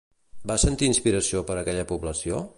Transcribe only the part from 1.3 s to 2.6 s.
per aquella població?